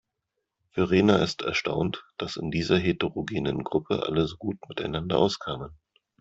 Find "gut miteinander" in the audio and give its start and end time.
4.37-5.19